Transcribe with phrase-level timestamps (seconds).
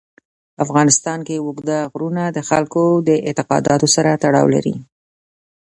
[0.55, 4.75] په افغانستان کې اوږده غرونه د خلکو د اعتقاداتو سره تړاو لري.